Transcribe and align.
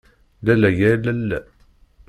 Lalla 0.45 0.69
ya 0.79 0.91
lalla. 1.03 1.39